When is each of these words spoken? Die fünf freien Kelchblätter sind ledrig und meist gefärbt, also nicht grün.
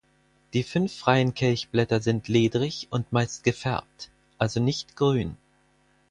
Die 0.53 0.63
fünf 0.63 0.95
freien 0.97 1.35
Kelchblätter 1.35 1.99
sind 2.01 2.27
ledrig 2.27 2.87
und 2.89 3.11
meist 3.13 3.43
gefärbt, 3.43 4.09
also 4.39 4.59
nicht 4.59 4.95
grün. 4.95 5.37